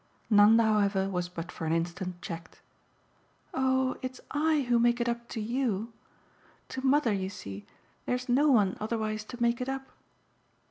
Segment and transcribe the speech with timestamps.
[0.31, 2.59] Nanda, however, was but for an instant checked.
[3.53, 5.93] "Oh it's I who make it up to YOU.
[6.69, 7.67] To mother, you see,
[8.07, 9.91] there's no one otherwise to make it up."